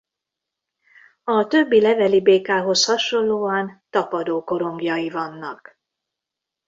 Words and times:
A 1.23 1.47
többi 1.47 1.81
levelibékához 1.81 2.85
hasonlóan 2.85 3.83
tapadókorongjai 3.89 5.09
vannak. 5.09 5.79